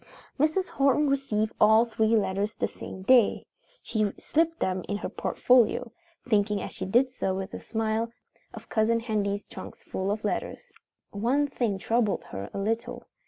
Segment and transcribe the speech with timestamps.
[0.39, 0.67] Mrs.
[0.67, 3.45] Horton received all three letters the same day.
[3.83, 5.91] She slipped them away in her portfolio,
[6.27, 8.09] thinking as she did so, with a smile,
[8.51, 10.71] of Cousin Hendy's trunks full of letters.
[11.11, 13.03] One thing troubled her a little.